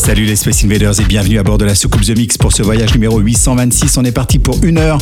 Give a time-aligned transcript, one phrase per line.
[0.00, 2.62] Salut les Space Invaders et bienvenue à bord de la soucoupe The Mix pour ce
[2.62, 3.98] voyage numéro 826.
[3.98, 4.96] On est parti pour une heure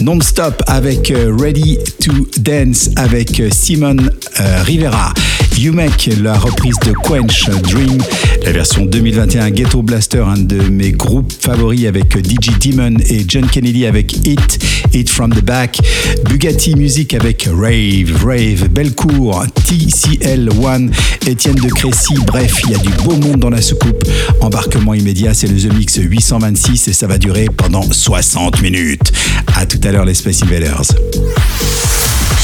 [0.00, 3.96] non-stop avec euh, Ready to Dance avec euh, Simon
[4.40, 5.14] euh, Rivera.
[5.60, 7.98] You Make, la reprise de Quench Dream,
[8.44, 13.46] la version 2021 Ghetto Blaster, un de mes groupes favoris avec DJ Demon et John
[13.46, 14.58] Kennedy avec Hit,
[14.94, 15.78] Hit from the Back,
[16.24, 20.90] Bugatti Music avec Rave, Rave, Belcourt, TCL1,
[21.26, 24.02] Étienne de Crécy, bref, il y a du beau monde dans la soucoupe.
[24.40, 29.12] Embarquement immédiat, c'est le The Mix 826 et ça va durer pendant 60 minutes.
[29.54, 30.94] À tout à l'heure les Space Invaders.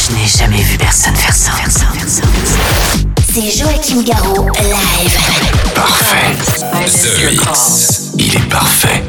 [0.08, 1.50] Je n'ai jamais vu personne faire ça.
[3.28, 5.18] C'est Joachim Garraud, live.
[5.74, 6.36] Parfait.
[6.84, 8.12] The Mix.
[8.16, 9.02] Il est parfait.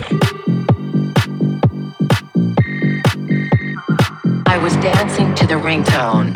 [4.48, 6.34] I was dancing to the ringtone.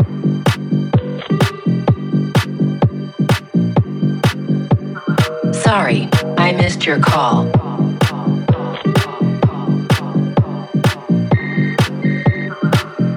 [5.55, 7.47] Sorry, I missed your call.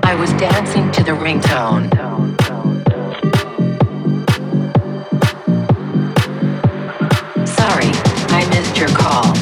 [0.06, 1.90] I was dancing to the ringtone.
[7.46, 7.90] Sorry,
[8.30, 9.34] I missed your call.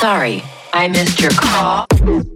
[0.00, 2.35] Sorry, I missed your call.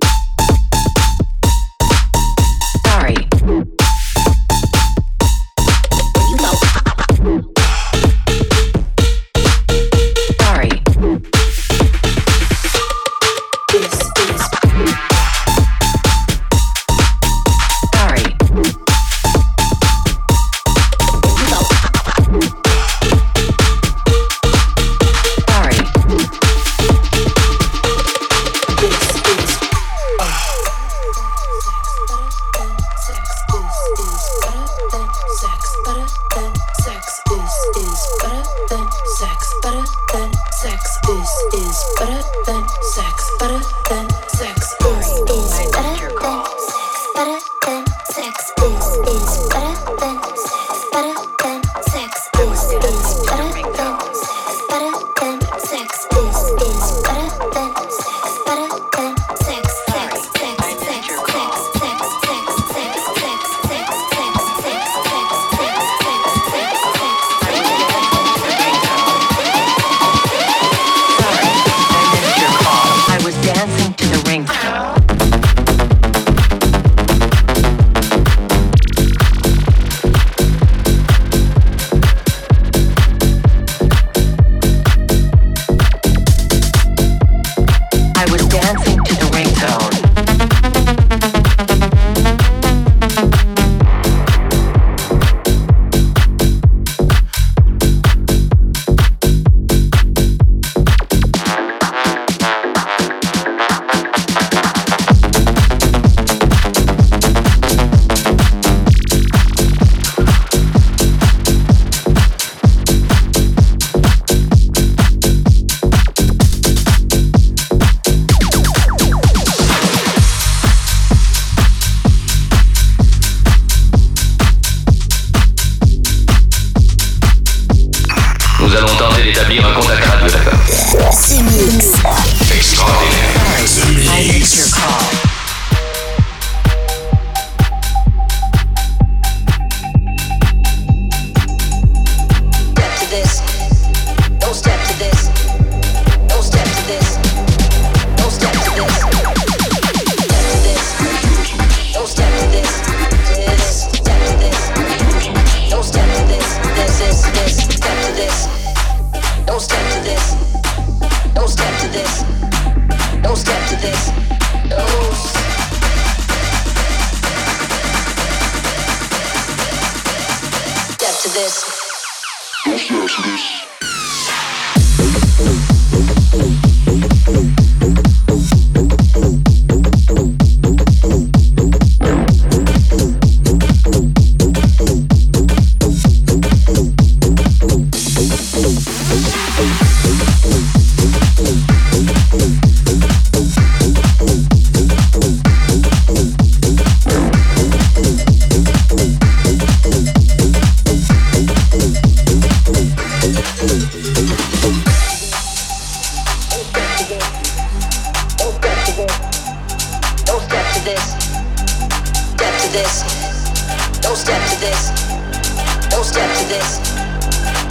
[216.20, 216.70] step to this.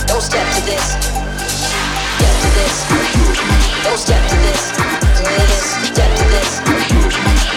[0.07, 0.85] Don't step to this.
[3.83, 4.71] Don't step to this.
[5.37, 5.65] This.
[5.93, 6.51] Step to this.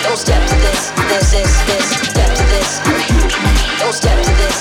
[0.03, 0.93] Don't step to this.
[1.09, 1.53] This this.
[1.67, 1.89] This.
[3.81, 4.57] Don't step to this.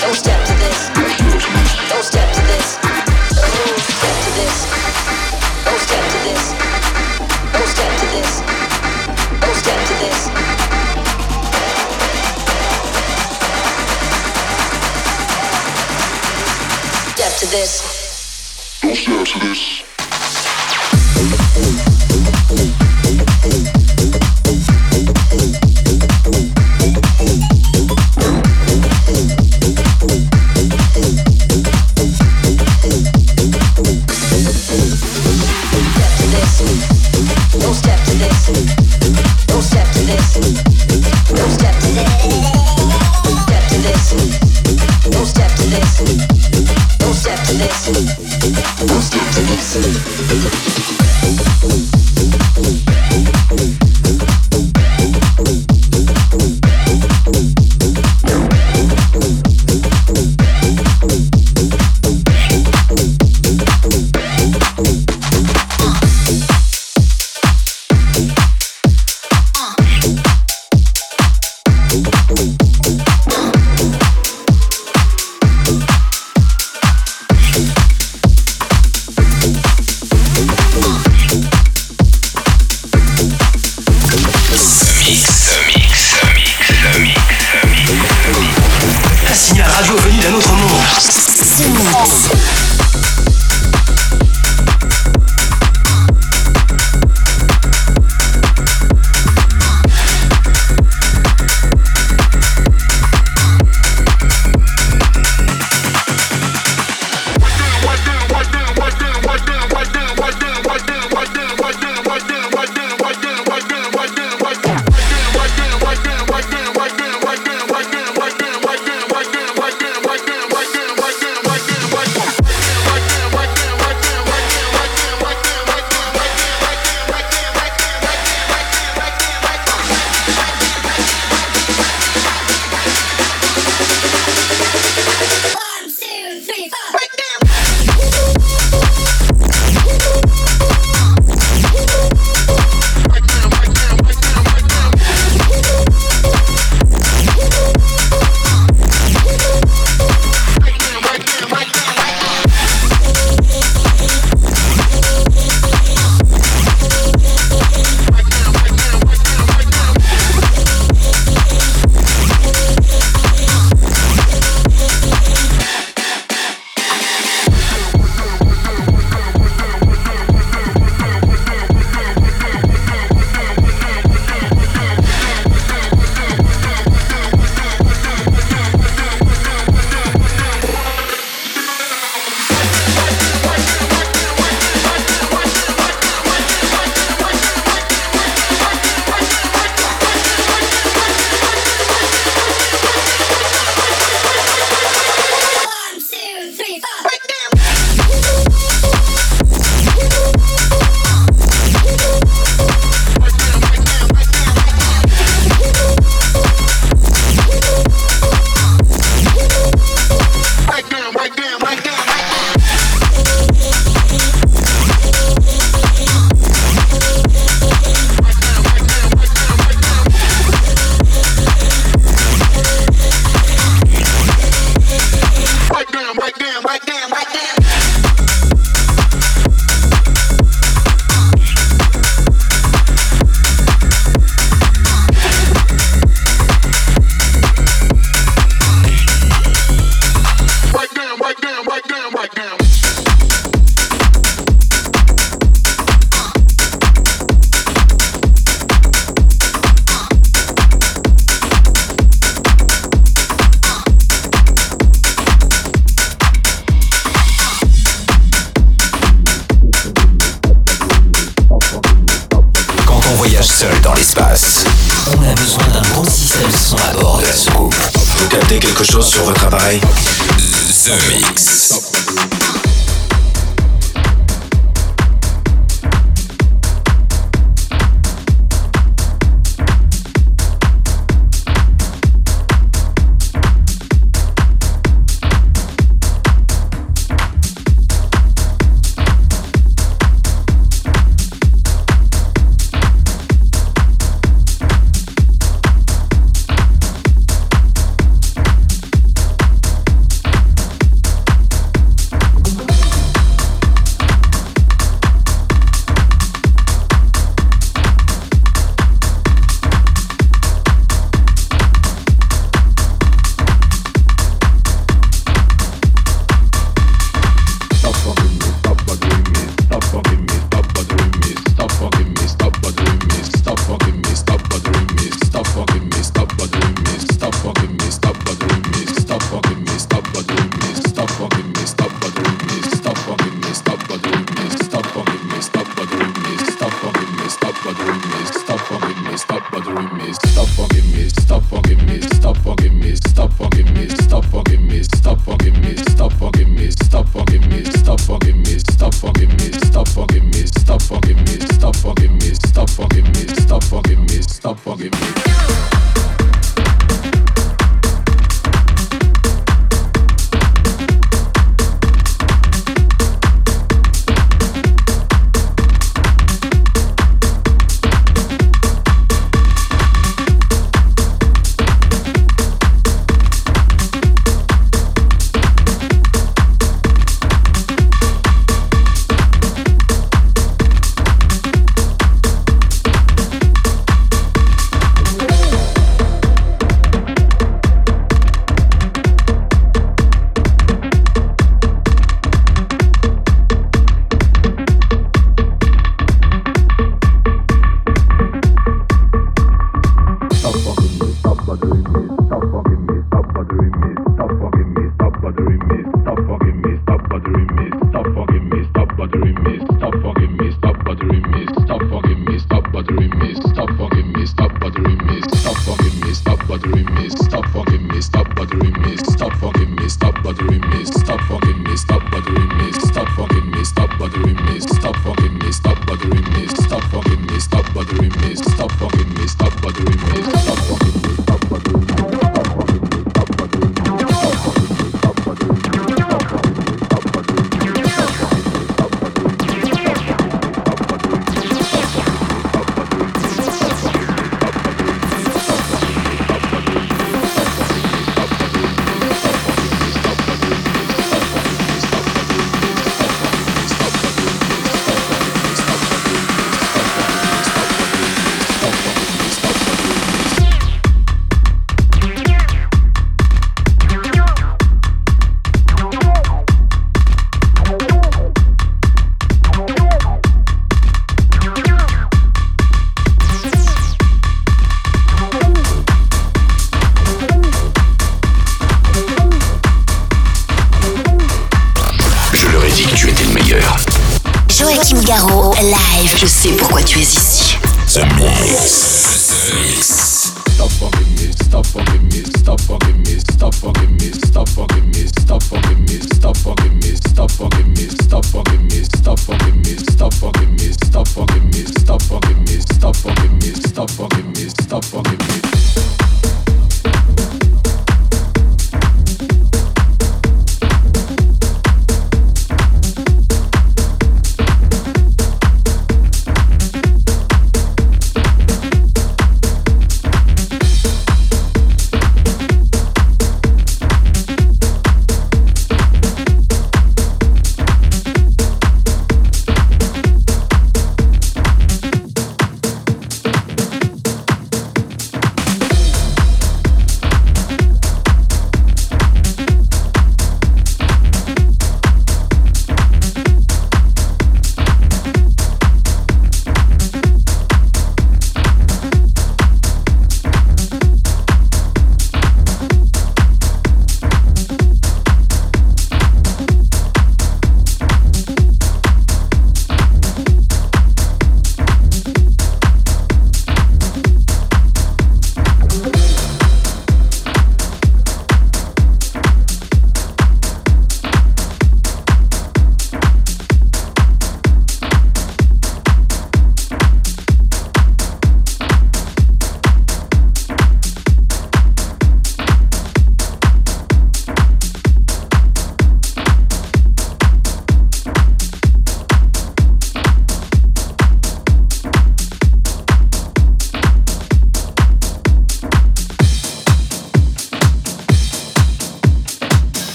[0.00, 0.90] Don't step to this.
[1.90, 2.25] Don't step.
[17.56, 18.80] this.
[18.82, 21.95] Don't stay up to this.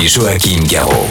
[0.00, 1.09] By Joachim Garraud.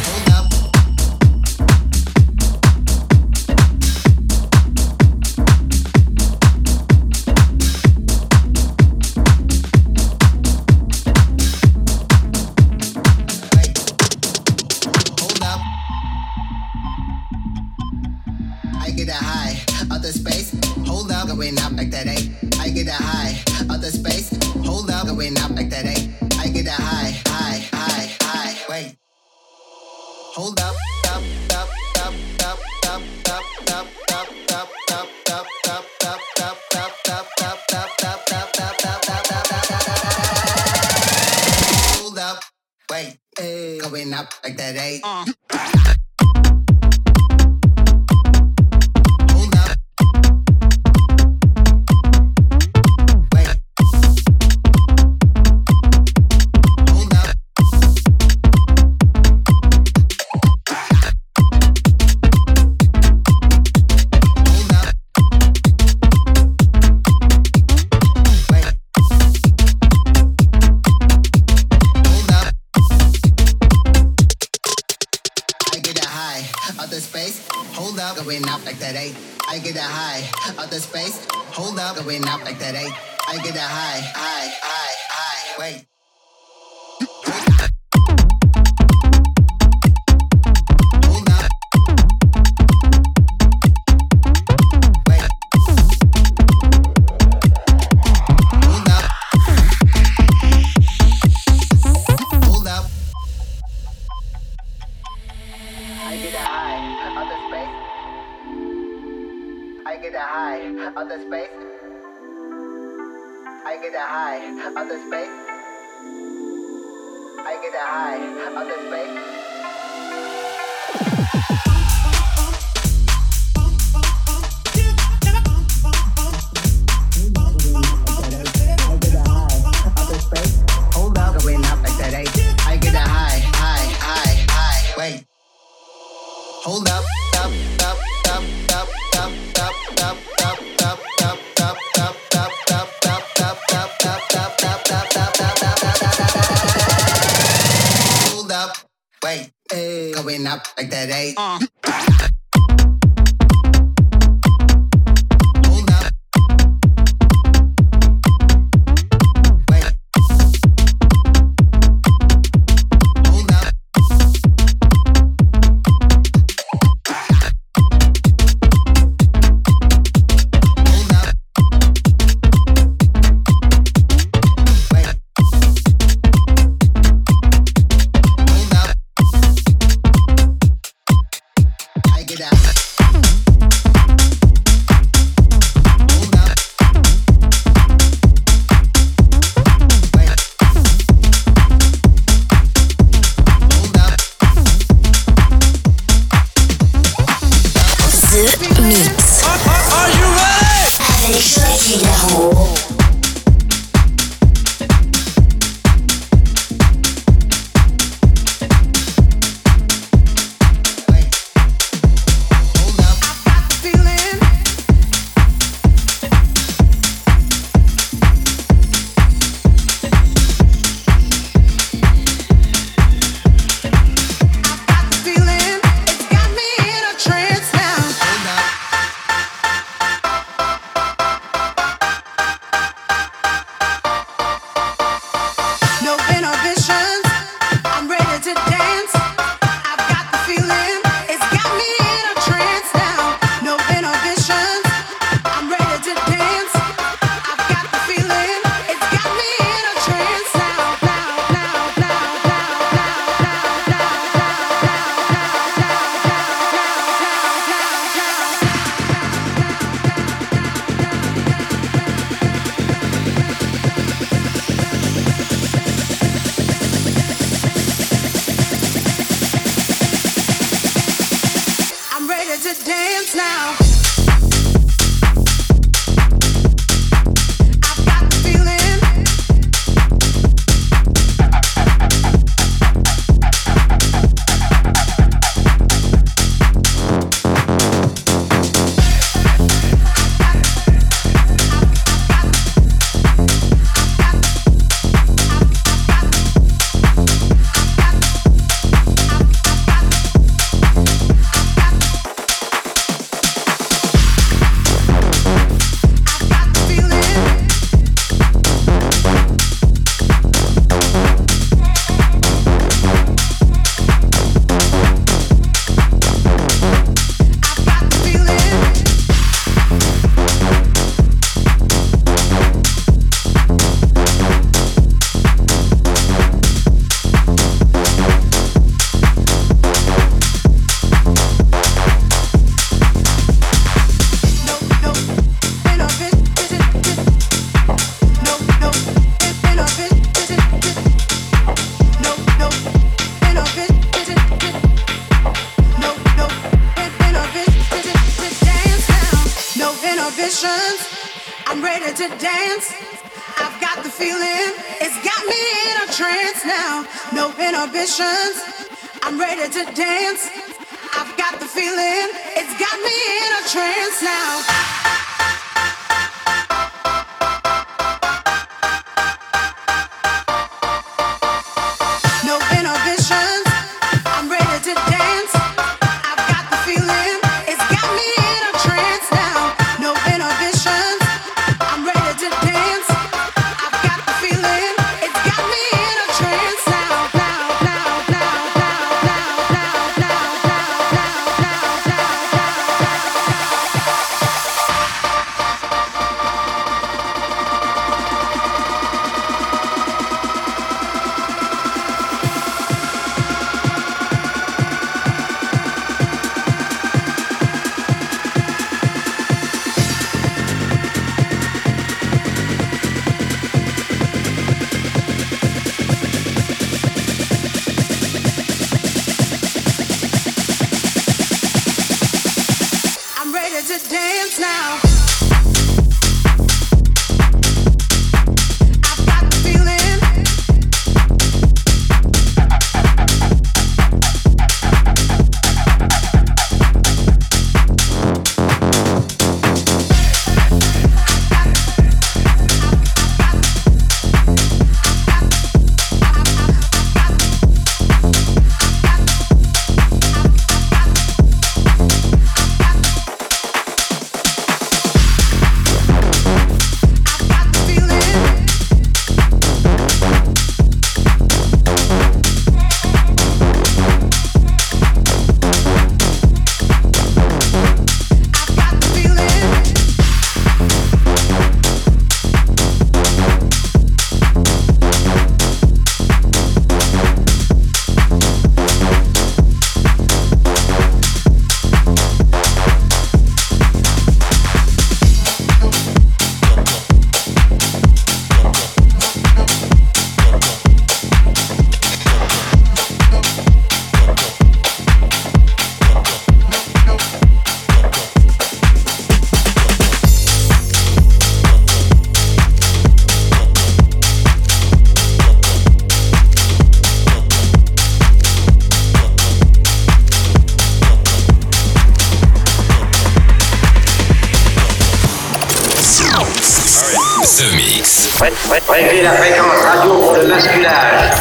[518.90, 521.32] Réglez la fréquence radio pour le masculage.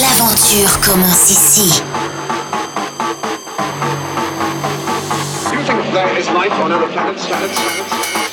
[0.00, 1.82] L'aventure commence ici.
[5.52, 8.27] You think there is life on other planets, planets, planets?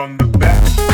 [0.00, 0.89] from the back.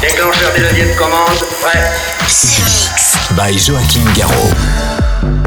[0.00, 1.92] Déclencheur des leviers de commande, prêt.
[3.36, 5.43] By Joachim Garraud.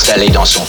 [0.00, 0.64] s'installer dans son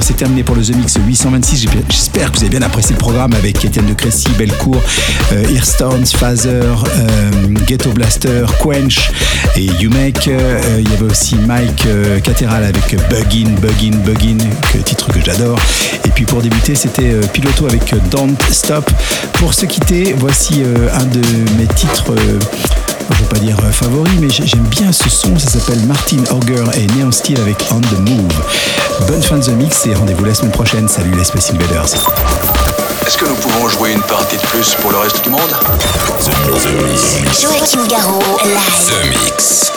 [0.00, 1.56] c'est terminé pour le The Mix 826.
[1.62, 4.80] J'ai- J'espère que vous avez bien apprécié le programme avec Étienne de Crécy, Belcourt,
[5.32, 7.30] euh, Earstones, Phaser, euh,
[7.66, 9.10] Ghetto Blaster, Quench
[9.56, 10.28] et Umek.
[10.28, 14.38] Euh, il y avait aussi Mike euh, Cateral avec Buggin, Buggin, Buggin,
[14.84, 15.58] titre que j'adore.
[16.04, 18.90] Et puis pour débuter, c'était euh, Piloto avec Don't Stop.
[19.34, 20.62] Pour se quitter, voici
[20.98, 21.20] un de
[21.58, 22.12] mes titres.
[23.10, 25.38] Je veux pas dire euh, favori, mais j'ai- j'aime bien ce son.
[25.38, 28.32] Ça s'appelle Martin Auger et Neon Steel avec On the Move.
[29.08, 30.88] Bonne fin de The Mix et rendez-vous la semaine prochaine.
[30.88, 31.84] Salut les Space Invaders.
[33.06, 35.40] Est-ce que nous pouvons jouer une partie de plus pour le reste du monde?
[37.40, 38.54] Joachim Garraud, live.
[38.88, 39.12] The Mix.
[39.12, 39.12] The Mix.
[39.12, 39.72] The Mix.